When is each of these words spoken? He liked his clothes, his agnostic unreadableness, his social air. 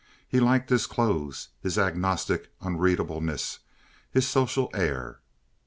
He 0.27 0.39
liked 0.39 0.71
his 0.71 0.87
clothes, 0.87 1.49
his 1.61 1.77
agnostic 1.77 2.49
unreadableness, 2.59 3.59
his 4.11 4.27
social 4.27 4.71
air. 4.73 5.19